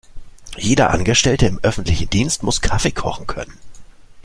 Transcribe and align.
Jeder 0.57 0.89
Angestellte 0.89 1.45
im 1.45 1.59
öffentlichen 1.61 2.09
Dienst 2.09 2.41
muss 2.41 2.61
Kaffee 2.61 2.89
kochen 2.89 3.27
können. 3.27 3.55